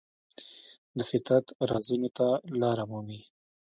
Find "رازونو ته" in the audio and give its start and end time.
1.69-2.27